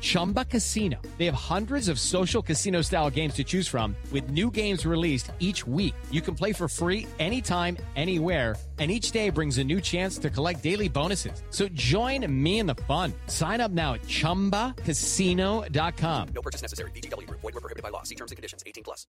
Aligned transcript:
Chumba 0.00 0.44
Casino. 0.44 1.00
They 1.18 1.26
have 1.26 1.34
hundreds 1.34 1.88
of 1.88 2.00
social 2.00 2.42
casino 2.42 2.80
style 2.80 3.10
games 3.10 3.34
to 3.34 3.44
choose 3.44 3.68
from, 3.68 3.94
with 4.12 4.30
new 4.30 4.50
games 4.50 4.86
released 4.86 5.32
each 5.38 5.66
week. 5.66 5.94
You 6.10 6.22
can 6.22 6.34
play 6.34 6.52
for 6.52 6.68
free 6.68 7.06
anytime, 7.18 7.76
anywhere 7.96 8.56
and 8.78 8.90
each 8.90 9.10
day 9.10 9.30
brings 9.30 9.56
a 9.58 9.64
new 9.64 9.80
chance 9.80 10.18
to 10.18 10.28
collect 10.30 10.62
daily 10.62 10.88
bonuses. 10.88 11.42
So 11.50 11.68
join 11.68 12.24
me 12.30 12.60
in 12.60 12.66
the 12.66 12.76
fun. 12.86 13.12
Sign 13.26 13.60
up 13.60 13.72
now 13.72 13.94
at 13.94 14.02
ChumbaCasino.com. 14.02 16.28
No 16.34 16.42
purchase 16.42 16.62
necessary. 16.62 16.92
VGW. 16.92 17.28
Void 17.30 17.42
were 17.42 17.50
prohibited 17.52 17.82
by 17.82 17.88
law. 17.88 18.04
See 18.04 18.14
terms 18.14 18.30
and 18.30 18.36
conditions. 18.36 18.62
18 18.64 18.84
plus. 18.84 19.08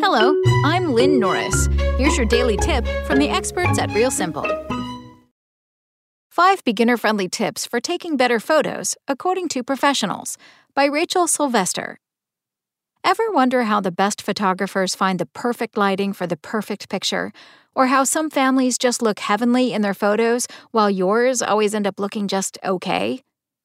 Hello, 0.00 0.34
I'm 0.64 0.92
Lynn 0.92 1.20
Norris. 1.20 1.68
Here's 1.98 2.16
your 2.16 2.26
daily 2.26 2.56
tip 2.56 2.84
from 3.06 3.18
the 3.18 3.28
experts 3.28 3.78
at 3.78 3.94
Real 3.94 4.10
Simple. 4.10 4.42
Five 6.36 6.62
beginner-friendly 6.64 7.30
tips 7.30 7.64
for 7.64 7.80
taking 7.80 8.18
better 8.18 8.38
photos, 8.38 8.94
according 9.08 9.48
to 9.48 9.62
professionals, 9.62 10.36
by 10.74 10.84
Rachel 10.84 11.26
Sylvester. 11.26 11.98
Ever 13.02 13.30
wonder 13.30 13.62
how 13.62 13.80
the 13.80 13.90
best 13.90 14.20
photographers 14.20 14.94
find 14.94 15.18
the 15.18 15.24
perfect 15.24 15.78
lighting 15.78 16.12
for 16.12 16.26
the 16.26 16.36
perfect 16.36 16.90
picture? 16.90 17.32
Or 17.74 17.86
how 17.86 18.04
some 18.04 18.28
families 18.28 18.76
just 18.76 19.00
look 19.00 19.20
heavenly 19.20 19.72
in 19.72 19.80
their 19.80 19.94
photos 19.94 20.46
while 20.72 20.90
yours 20.90 21.40
always 21.40 21.74
end 21.74 21.86
up 21.86 21.98
looking 21.98 22.28
just 22.28 22.58
okay? 22.62 23.22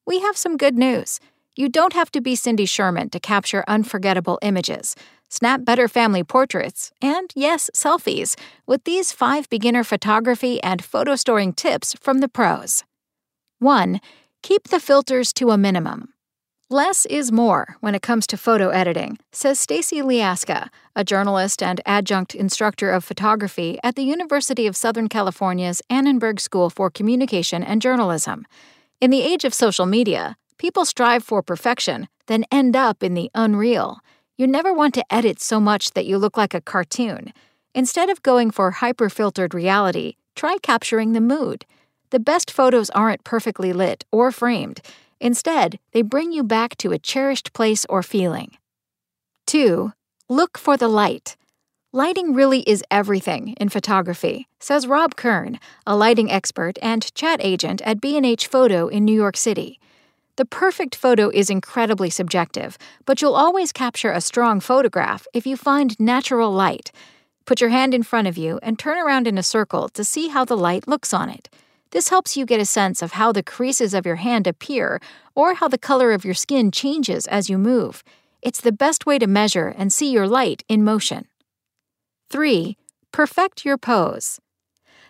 We 0.08 0.22
have 0.22 0.38
some 0.38 0.55
good 0.55 0.77
news. 0.77 1.19
You 1.55 1.68
don't 1.68 1.94
have 1.94 2.12
to 2.12 2.22
be 2.22 2.36
Cindy 2.36 2.66
Sherman 2.66 3.10
to 3.10 3.20
capture 3.20 3.66
unforgettable 3.68 4.40
images. 4.42 4.96
Snap 5.28 5.66
better 5.66 5.88
family 5.88 6.23
portraits, 6.23 6.92
and 7.02 7.31
yes, 7.36 7.70
selfies, 7.73 8.38
with 8.66 8.84
these 8.86 9.12
five 9.12 9.50
beginner 9.50 9.84
photography 9.84 10.62
and 10.64 10.84
photo 10.84 11.16
storing 11.16 11.53
tips 11.53 11.94
from 12.00 12.20
the 12.20 12.30
pros. 12.30 12.84
1. 13.59 14.00
Keep 14.44 14.70
the 14.70 14.80
filters 14.80 15.34
to 15.34 15.52
a 15.52 15.58
minimum. 15.58 16.14
Less 16.70 17.06
is 17.08 17.34
more 17.34 17.75
when 17.81 17.95
it 17.95 18.02
comes 18.02 18.25
to 18.28 18.38
photo 18.38 18.70
editing, 18.70 19.18
says 19.34 19.59
Stacy 19.59 20.02
Liaska, 20.02 20.70
a 20.95 21.03
journalist 21.03 21.62
and 21.62 21.81
adjunct 21.86 22.34
instructor 22.34 22.92
of 22.92 23.03
photography 23.03 23.78
at 23.84 23.95
the 23.95 24.03
University 24.03 24.68
of 24.68 24.78
Southern 24.78 25.09
California's 25.09 25.81
Annenberg 25.90 26.40
School 26.40 26.70
for 26.70 26.90
Communication 26.90 27.62
and 27.62 27.81
Journalism. 27.81 28.45
In 29.02 29.12
the 29.12 29.22
age 29.22 29.44
of 29.44 29.53
social 29.53 29.86
media, 29.86 30.38
people 30.62 30.86
strive 30.86 31.23
for 31.23 31.42
perfection, 31.42 32.08
then 32.28 32.45
end 32.52 32.76
up 32.76 33.02
in 33.02 33.16
the 33.16 33.31
unreal. 33.34 34.00
You 34.38 34.45
never 34.45 34.72
want 34.72 34.94
to 34.94 35.12
edit 35.12 35.42
so 35.42 35.59
much 35.59 35.90
that 35.94 36.06
you 36.06 36.20
look 36.20 36.38
like 36.38 36.53
a 36.53 36.62
cartoon. 36.62 37.34
Instead 37.73 38.12
of 38.12 38.22
going 38.22 38.52
for 38.52 38.70
hyper 38.70 39.09
filtered 39.09 39.56
reality, 39.56 40.18
try 40.36 40.58
capturing 40.62 41.14
the 41.14 41.20
mood. 41.20 41.66
The 42.12 42.20
best 42.20 42.52
photos 42.52 42.92
aren't 42.92 43.23
perfectly 43.23 43.73
lit 43.73 44.06
or 44.12 44.31
framed. 44.31 44.81
Instead, 45.20 45.80
they 45.94 46.03
bring 46.03 46.31
you 46.31 46.44
back 46.44 46.78
to 46.78 46.92
a 46.92 47.00
cherished 47.00 47.53
place 47.53 47.84
or 47.90 48.03
feeling. 48.03 48.52
2. 49.48 49.92
Look 50.30 50.59
for 50.59 50.78
the 50.78 50.88
light. 50.88 51.38
Lighting 51.92 52.36
really 52.36 52.59
is 52.70 52.84
everything 52.92 53.56
in 53.59 53.70
photography, 53.70 54.48
says 54.59 54.86
Rob 54.86 55.16
Kern, 55.16 55.59
a 55.88 55.96
lighting 55.96 56.30
expert 56.30 56.78
and 56.84 57.12
chat 57.16 57.40
agent 57.42 57.81
at 57.81 58.00
B&H 58.00 58.46
Photo 58.46 58.88
in 58.88 59.03
New 59.03 59.16
York 59.16 59.36
City. 59.36 59.80
The 60.38 60.46
perfect 60.46 60.96
photo 60.96 61.30
is 61.30 61.50
incredibly 61.50 62.10
subjective, 62.10 62.78
but 63.06 63.22
you'll 63.22 63.36
always 63.36 63.72
capture 63.72 64.12
a 64.12 64.22
strong 64.22 64.60
photograph 64.60 65.28
if 65.34 65.46
you 65.46 65.58
find 65.58 66.00
natural 66.00 66.52
light. 66.52 66.92
Put 67.46 67.60
your 67.60 67.70
hand 67.70 67.94
in 67.94 68.04
front 68.04 68.28
of 68.28 68.38
you 68.38 68.59
and 68.64 68.80
turn 68.80 68.98
around 68.98 69.28
in 69.28 69.38
a 69.38 69.44
circle 69.44 69.90
to 69.90 70.04
see 70.04 70.30
how 70.30 70.46
the 70.46 70.58
light 70.58 70.88
looks 70.88 71.14
on 71.14 71.30
it. 71.30 71.50
This 71.91 72.08
helps 72.08 72.38
you 72.38 72.46
get 72.46 72.62
a 72.62 72.66
sense 72.66 73.02
of 73.02 73.14
how 73.14 73.34
the 73.34 73.44
creases 73.44 73.94
of 73.94 74.06
your 74.06 74.16
hand 74.16 74.47
appear 74.47 75.02
or 75.36 75.56
how 75.56 75.68
the 75.68 75.78
color 75.78 76.14
of 76.14 76.24
your 76.24 76.34
skin 76.34 76.72
changes 76.72 77.28
as 77.28 77.50
you 77.50 77.58
move. 77.58 78.02
It's 78.41 78.62
the 78.62 78.72
best 78.72 79.06
way 79.06 79.20
to 79.20 79.28
measure 79.28 79.68
and 79.68 79.91
see 79.91 80.09
your 80.09 80.28
light 80.28 80.64
in 80.70 80.84
motion. 80.86 81.28
3. 82.30 82.78
Perfect 83.12 83.66
your 83.66 83.78
pose. 83.78 84.40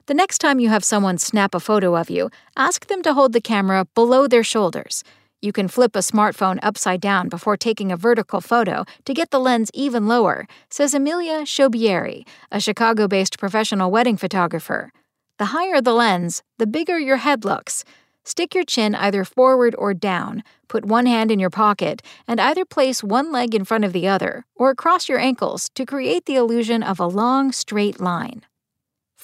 The 0.07 0.13
next 0.15 0.39
time 0.39 0.59
you 0.59 0.69
have 0.69 0.83
someone 0.83 1.19
snap 1.19 1.53
a 1.53 1.59
photo 1.59 1.95
of 1.95 2.09
you, 2.09 2.31
ask 2.57 2.87
them 2.87 3.03
to 3.03 3.13
hold 3.13 3.33
the 3.33 3.41
camera 3.41 3.85
below 3.93 4.27
their 4.27 4.43
shoulders. 4.43 5.03
You 5.41 5.51
can 5.51 5.67
flip 5.67 5.95
a 5.95 5.99
smartphone 5.99 6.59
upside 6.63 7.01
down 7.01 7.29
before 7.29 7.57
taking 7.57 7.91
a 7.91 7.97
vertical 7.97 8.41
photo 8.41 8.85
to 9.05 9.13
get 9.13 9.31
the 9.31 9.39
lens 9.39 9.71
even 9.73 10.07
lower, 10.07 10.47
says 10.69 10.93
Amelia 10.93 11.41
Shobieri, 11.41 12.27
a 12.51 12.59
Chicago 12.59 13.07
based 13.07 13.39
professional 13.39 13.91
wedding 13.91 14.17
photographer. 14.17 14.91
The 15.37 15.45
higher 15.45 15.81
the 15.81 15.93
lens, 15.93 16.43
the 16.57 16.67
bigger 16.67 16.99
your 16.99 17.17
head 17.17 17.45
looks. 17.45 17.83
Stick 18.23 18.53
your 18.53 18.63
chin 18.63 18.93
either 18.93 19.23
forward 19.23 19.75
or 19.77 19.95
down, 19.95 20.43
put 20.67 20.85
one 20.85 21.07
hand 21.07 21.31
in 21.31 21.39
your 21.39 21.49
pocket, 21.49 22.03
and 22.27 22.39
either 22.39 22.65
place 22.65 23.03
one 23.03 23.31
leg 23.31 23.55
in 23.55 23.65
front 23.65 23.83
of 23.83 23.93
the 23.93 24.07
other 24.07 24.45
or 24.55 24.75
cross 24.75 25.09
your 25.09 25.19
ankles 25.19 25.69
to 25.73 25.85
create 25.85 26.25
the 26.25 26.35
illusion 26.35 26.83
of 26.83 26.99
a 26.99 27.07
long, 27.07 27.51
straight 27.51 27.99
line. 27.99 28.43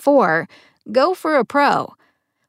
4. 0.08 0.48
Go 0.90 1.14
for 1.14 1.36
a 1.36 1.44
pro. 1.44 1.94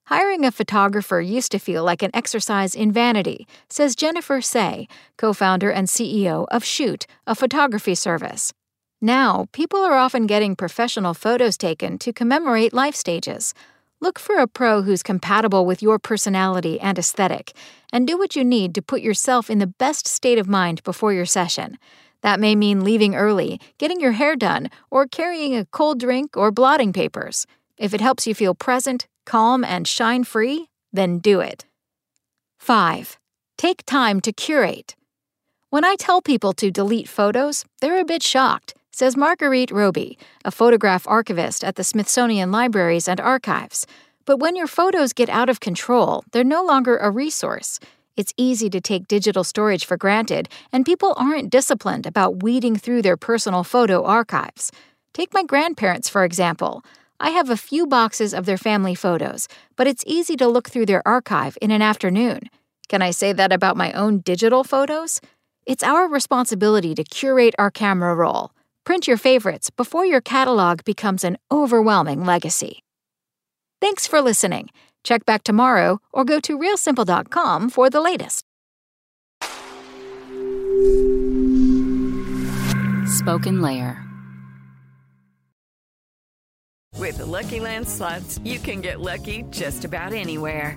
Hiring 0.04 0.44
a 0.44 0.52
photographer 0.52 1.20
used 1.20 1.50
to 1.50 1.58
feel 1.58 1.82
like 1.82 2.04
an 2.04 2.12
exercise 2.14 2.76
in 2.76 2.92
vanity, 2.92 3.48
says 3.68 3.96
Jennifer 3.96 4.40
Say, 4.40 4.86
co 5.16 5.32
founder 5.32 5.68
and 5.68 5.88
CEO 5.88 6.46
of 6.52 6.62
Shoot, 6.62 7.08
a 7.26 7.34
photography 7.34 7.96
service. 7.96 8.52
Now, 9.00 9.46
people 9.50 9.80
are 9.80 9.98
often 9.98 10.28
getting 10.28 10.54
professional 10.54 11.14
photos 11.14 11.56
taken 11.56 11.98
to 11.98 12.12
commemorate 12.12 12.72
life 12.72 12.94
stages. 12.94 13.54
Look 14.00 14.20
for 14.20 14.36
a 14.36 14.46
pro 14.46 14.82
who's 14.82 15.02
compatible 15.02 15.66
with 15.66 15.82
your 15.82 15.98
personality 15.98 16.78
and 16.78 16.96
aesthetic, 16.96 17.56
and 17.92 18.06
do 18.06 18.16
what 18.16 18.36
you 18.36 18.44
need 18.44 18.72
to 18.76 18.82
put 18.82 19.00
yourself 19.00 19.50
in 19.50 19.58
the 19.58 19.66
best 19.66 20.06
state 20.06 20.38
of 20.38 20.48
mind 20.48 20.84
before 20.84 21.12
your 21.12 21.26
session. 21.26 21.76
That 22.22 22.40
may 22.40 22.54
mean 22.56 22.84
leaving 22.84 23.14
early, 23.14 23.60
getting 23.78 24.00
your 24.00 24.12
hair 24.12 24.36
done, 24.36 24.70
or 24.90 25.06
carrying 25.06 25.56
a 25.56 25.64
cold 25.66 26.00
drink 26.00 26.36
or 26.36 26.50
blotting 26.50 26.92
papers. 26.92 27.46
If 27.76 27.94
it 27.94 28.00
helps 28.00 28.26
you 28.26 28.34
feel 28.34 28.54
present, 28.54 29.06
calm, 29.24 29.64
and 29.64 29.86
shine 29.86 30.24
free, 30.24 30.68
then 30.92 31.18
do 31.18 31.40
it. 31.40 31.64
5. 32.58 33.18
Take 33.56 33.84
time 33.86 34.20
to 34.20 34.32
curate. 34.32 34.96
When 35.70 35.84
I 35.84 35.96
tell 35.96 36.22
people 36.22 36.52
to 36.54 36.70
delete 36.70 37.08
photos, 37.08 37.64
they're 37.80 38.00
a 38.00 38.04
bit 38.04 38.22
shocked 38.22 38.74
says 38.98 39.16
Marguerite 39.16 39.70
Roby, 39.70 40.18
a 40.44 40.50
photograph 40.50 41.06
archivist 41.06 41.62
at 41.62 41.76
the 41.76 41.84
Smithsonian 41.84 42.50
Libraries 42.50 43.06
and 43.06 43.20
Archives. 43.20 43.86
But 44.24 44.40
when 44.40 44.56
your 44.56 44.66
photos 44.66 45.12
get 45.12 45.28
out 45.28 45.48
of 45.48 45.60
control, 45.60 46.24
they're 46.32 46.42
no 46.42 46.64
longer 46.64 46.96
a 46.96 47.08
resource. 47.08 47.78
It's 48.18 48.34
easy 48.36 48.68
to 48.70 48.80
take 48.80 49.06
digital 49.06 49.44
storage 49.44 49.86
for 49.86 49.96
granted, 49.96 50.48
and 50.72 50.84
people 50.84 51.14
aren't 51.16 51.50
disciplined 51.50 52.04
about 52.04 52.42
weeding 52.42 52.74
through 52.74 53.02
their 53.02 53.16
personal 53.16 53.62
photo 53.62 54.04
archives. 54.04 54.72
Take 55.12 55.32
my 55.32 55.44
grandparents, 55.44 56.08
for 56.08 56.24
example. 56.24 56.84
I 57.20 57.30
have 57.30 57.48
a 57.48 57.56
few 57.56 57.86
boxes 57.86 58.34
of 58.34 58.44
their 58.44 58.58
family 58.58 58.96
photos, 58.96 59.46
but 59.76 59.86
it's 59.86 60.02
easy 60.04 60.34
to 60.34 60.48
look 60.48 60.68
through 60.68 60.86
their 60.86 61.06
archive 61.06 61.56
in 61.62 61.70
an 61.70 61.80
afternoon. 61.80 62.40
Can 62.88 63.02
I 63.02 63.12
say 63.12 63.32
that 63.32 63.52
about 63.52 63.76
my 63.76 63.92
own 63.92 64.18
digital 64.18 64.64
photos? 64.64 65.20
It's 65.64 65.84
our 65.84 66.08
responsibility 66.08 66.96
to 66.96 67.04
curate 67.04 67.54
our 67.56 67.70
camera 67.70 68.16
roll. 68.16 68.50
Print 68.82 69.06
your 69.06 69.16
favorites 69.16 69.70
before 69.70 70.04
your 70.04 70.20
catalog 70.20 70.82
becomes 70.82 71.22
an 71.22 71.38
overwhelming 71.52 72.24
legacy. 72.24 72.82
Thanks 73.80 74.08
for 74.08 74.20
listening. 74.20 74.70
Check 75.08 75.24
back 75.24 75.42
tomorrow 75.42 76.02
or 76.12 76.22
go 76.22 76.38
to 76.40 76.58
realsimple.com 76.58 77.70
for 77.70 77.88
the 77.88 78.02
latest. 78.02 78.44
Spoken 83.08 83.62
Layer. 83.62 84.04
With 86.98 87.16
the 87.16 87.24
Lucky 87.24 87.60
Land 87.60 87.88
slots, 87.88 88.38
you 88.44 88.58
can 88.58 88.82
get 88.82 89.00
lucky 89.00 89.44
just 89.48 89.86
about 89.86 90.12
anywhere. 90.12 90.76